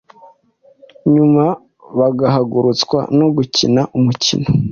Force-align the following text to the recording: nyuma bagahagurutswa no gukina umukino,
nyuma 1.13 1.45
bagahagurutswa 1.99 2.99
no 3.17 3.27
gukina 3.35 3.81
umukino, 3.97 4.47